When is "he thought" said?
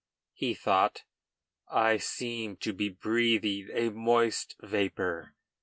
0.33-1.03